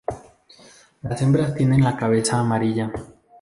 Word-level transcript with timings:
Las 1.03 1.21
hembras 1.21 1.53
tienen 1.53 1.83
la 1.83 1.95
cabeza 1.95 2.39
amarilla. 2.39 2.91